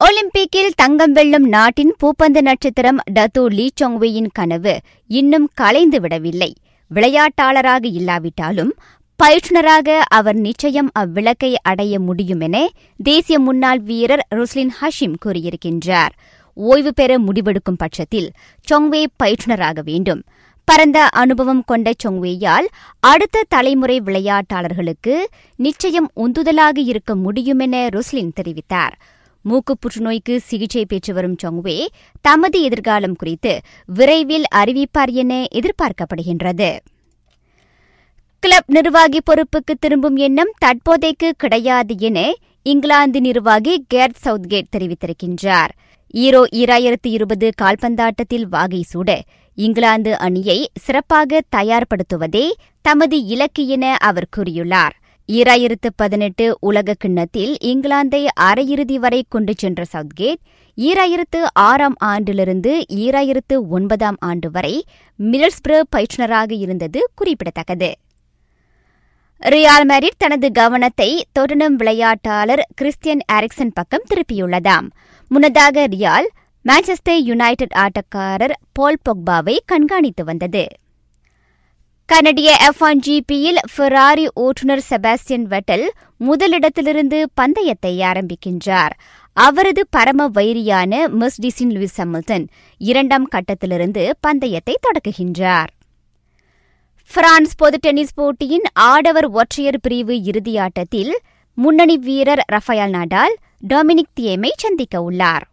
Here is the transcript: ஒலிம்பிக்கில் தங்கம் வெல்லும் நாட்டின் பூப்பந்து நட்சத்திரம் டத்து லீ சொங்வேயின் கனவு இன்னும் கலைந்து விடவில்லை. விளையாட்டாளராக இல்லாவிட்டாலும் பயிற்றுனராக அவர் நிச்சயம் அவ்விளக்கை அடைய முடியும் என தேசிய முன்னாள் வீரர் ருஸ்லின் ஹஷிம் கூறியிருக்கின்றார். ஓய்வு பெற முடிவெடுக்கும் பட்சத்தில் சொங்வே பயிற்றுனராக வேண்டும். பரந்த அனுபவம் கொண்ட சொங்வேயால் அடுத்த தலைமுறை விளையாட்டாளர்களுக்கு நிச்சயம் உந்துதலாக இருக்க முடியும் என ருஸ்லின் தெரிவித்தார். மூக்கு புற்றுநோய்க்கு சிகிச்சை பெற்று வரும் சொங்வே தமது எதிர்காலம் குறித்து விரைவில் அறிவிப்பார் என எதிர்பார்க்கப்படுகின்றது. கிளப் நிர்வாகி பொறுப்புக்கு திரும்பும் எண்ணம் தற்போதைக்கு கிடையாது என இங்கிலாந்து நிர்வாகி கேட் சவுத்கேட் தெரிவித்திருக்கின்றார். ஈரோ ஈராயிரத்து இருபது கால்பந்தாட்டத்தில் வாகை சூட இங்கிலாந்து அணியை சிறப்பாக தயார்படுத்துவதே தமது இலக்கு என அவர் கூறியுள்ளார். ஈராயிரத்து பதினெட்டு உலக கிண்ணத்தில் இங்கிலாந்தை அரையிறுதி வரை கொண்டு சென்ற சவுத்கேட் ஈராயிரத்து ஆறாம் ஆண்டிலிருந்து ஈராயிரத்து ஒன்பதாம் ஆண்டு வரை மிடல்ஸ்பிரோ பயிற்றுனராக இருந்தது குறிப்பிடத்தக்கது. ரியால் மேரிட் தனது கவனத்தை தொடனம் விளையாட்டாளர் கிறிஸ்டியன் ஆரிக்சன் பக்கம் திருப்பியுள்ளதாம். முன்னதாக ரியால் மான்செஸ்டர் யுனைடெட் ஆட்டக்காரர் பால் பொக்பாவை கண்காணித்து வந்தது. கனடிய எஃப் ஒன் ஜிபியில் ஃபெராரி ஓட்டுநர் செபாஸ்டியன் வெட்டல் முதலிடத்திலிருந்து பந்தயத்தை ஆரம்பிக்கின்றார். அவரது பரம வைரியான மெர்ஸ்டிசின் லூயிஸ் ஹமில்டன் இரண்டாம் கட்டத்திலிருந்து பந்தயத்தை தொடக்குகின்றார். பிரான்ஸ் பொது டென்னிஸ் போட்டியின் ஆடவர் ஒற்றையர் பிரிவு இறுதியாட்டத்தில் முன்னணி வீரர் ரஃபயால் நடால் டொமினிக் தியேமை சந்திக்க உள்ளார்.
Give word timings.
ஒலிம்பிக்கில் 0.00 0.70
தங்கம் 0.76 1.12
வெல்லும் 1.12 1.48
நாட்டின் 1.48 1.94
பூப்பந்து 2.00 2.40
நட்சத்திரம் 2.40 3.00
டத்து 3.10 3.46
லீ 3.46 3.68
சொங்வேயின் 3.74 4.30
கனவு 4.32 4.80
இன்னும் 5.06 5.50
கலைந்து 5.54 6.00
விடவில்லை. 6.00 6.54
விளையாட்டாளராக 6.90 7.84
இல்லாவிட்டாலும் 7.84 8.72
பயிற்றுனராக 9.18 9.98
அவர் 9.98 10.34
நிச்சயம் 10.34 10.90
அவ்விளக்கை 10.98 11.54
அடைய 11.62 12.00
முடியும் 12.00 12.40
என 12.40 12.68
தேசிய 13.02 13.38
முன்னாள் 13.38 13.80
வீரர் 13.80 14.24
ருஸ்லின் 14.28 14.72
ஹஷிம் 14.80 15.16
கூறியிருக்கின்றார். 15.24 16.14
ஓய்வு 16.54 16.94
பெற 16.94 17.18
முடிவெடுக்கும் 17.18 17.78
பட்சத்தில் 17.78 18.32
சொங்வே 18.70 19.04
பயிற்றுனராக 19.22 19.78
வேண்டும். 19.84 20.24
பரந்த 20.64 21.08
அனுபவம் 21.08 21.64
கொண்ட 21.64 21.90
சொங்வேயால் 22.04 22.66
அடுத்த 23.00 23.46
தலைமுறை 23.48 24.00
விளையாட்டாளர்களுக்கு 24.00 25.16
நிச்சயம் 25.56 26.10
உந்துதலாக 26.16 26.78
இருக்க 26.84 27.14
முடியும் 27.14 27.58
என 27.58 27.88
ருஸ்லின் 27.88 28.36
தெரிவித்தார். 28.40 28.96
மூக்கு 29.42 29.76
புற்றுநோய்க்கு 29.76 30.36
சிகிச்சை 30.36 30.84
பெற்று 30.84 31.14
வரும் 31.14 31.36
சொங்வே 31.42 31.86
தமது 32.20 32.62
எதிர்காலம் 32.62 33.16
குறித்து 33.16 33.60
விரைவில் 33.86 34.44
அறிவிப்பார் 34.54 35.12
என 35.12 35.46
எதிர்பார்க்கப்படுகின்றது. 35.54 36.78
கிளப் 38.40 38.64
நிர்வாகி 38.66 39.18
பொறுப்புக்கு 39.24 39.74
திரும்பும் 39.80 40.16
எண்ணம் 40.16 40.52
தற்போதைக்கு 40.58 41.34
கிடையாது 41.36 41.94
என 41.98 42.34
இங்கிலாந்து 42.62 43.20
நிர்வாகி 43.20 43.84
கேட் 43.88 44.16
சவுத்கேட் 44.24 44.70
தெரிவித்திருக்கின்றார். 44.76 45.68
ஈரோ 46.14 46.44
ஈராயிரத்து 46.52 47.06
இருபது 47.08 47.50
கால்பந்தாட்டத்தில் 47.62 48.46
வாகை 48.50 48.82
சூட 48.82 49.22
இங்கிலாந்து 49.54 50.18
அணியை 50.18 50.70
சிறப்பாக 50.80 51.40
தயார்படுத்துவதே 51.56 52.50
தமது 52.80 53.24
இலக்கு 53.24 53.66
என 53.66 53.96
அவர் 53.96 54.28
கூறியுள்ளார். 54.36 54.96
ஈராயிரத்து 55.28 55.88
பதினெட்டு 55.96 56.44
உலக 56.60 56.94
கிண்ணத்தில் 56.94 57.52
இங்கிலாந்தை 57.62 58.20
அரையிறுதி 58.40 58.94
வரை 58.94 59.20
கொண்டு 59.28 59.52
சென்ற 59.56 59.84
சவுத்கேட் 59.92 60.40
ஈராயிரத்து 60.78 61.40
ஆறாம் 61.52 61.96
ஆண்டிலிருந்து 61.98 62.72
ஈராயிரத்து 62.94 63.56
ஒன்பதாம் 63.68 64.18
ஆண்டு 64.20 64.50
வரை 64.50 64.74
மிடல்ஸ்பிரோ 65.18 65.78
பயிற்றுனராக 65.96 66.50
இருந்தது 66.64 67.00
குறிப்பிடத்தக்கது. 67.14 67.90
ரியால் 69.42 69.86
மேரிட் 69.90 70.20
தனது 70.22 70.50
கவனத்தை 70.52 71.10
தொடனம் 71.38 71.76
விளையாட்டாளர் 71.76 72.64
கிறிஸ்டியன் 72.74 73.24
ஆரிக்சன் 73.32 73.74
பக்கம் 73.74 74.08
திருப்பியுள்ளதாம். 74.10 74.88
முன்னதாக 75.30 75.86
ரியால் 75.86 76.28
மான்செஸ்டர் 76.64 77.22
யுனைடெட் 77.30 77.76
ஆட்டக்காரர் 77.84 78.56
பால் 78.72 79.02
பொக்பாவை 79.08 79.56
கண்காணித்து 79.64 80.24
வந்தது. 80.24 80.64
கனடிய 82.10 82.56
எஃப் 82.60 82.82
ஒன் 82.82 83.00
ஜிபியில் 83.06 83.58
ஃபெராரி 83.76 84.26
ஓட்டுநர் 84.34 84.82
செபாஸ்டியன் 84.90 85.44
வெட்டல் 85.50 85.84
முதலிடத்திலிருந்து 86.26 87.24
பந்தயத்தை 87.34 87.98
ஆரம்பிக்கின்றார். 87.98 88.90
அவரது 89.32 89.86
பரம 89.90 90.28
வைரியான 90.28 90.92
மெர்ஸ்டிசின் 91.20 91.72
லூயிஸ் 91.74 91.98
ஹமில்டன் 91.98 92.46
இரண்டாம் 92.78 93.24
கட்டத்திலிருந்து 93.24 94.16
பந்தயத்தை 94.20 94.76
தொடக்குகின்றார். 94.86 95.66
பிரான்ஸ் 97.12 97.56
பொது 97.56 97.78
டென்னிஸ் 97.80 98.14
போட்டியின் 98.14 98.66
ஆடவர் 98.72 99.26
ஒற்றையர் 99.26 99.80
பிரிவு 99.80 100.14
இறுதியாட்டத்தில் 100.14 101.12
முன்னணி 101.54 101.98
வீரர் 101.98 102.44
ரஃபயால் 102.52 102.90
நடால் 102.90 103.36
டொமினிக் 103.68 104.14
தியேமை 104.14 104.50
சந்திக்க 104.56 105.02
உள்ளார். 105.02 105.46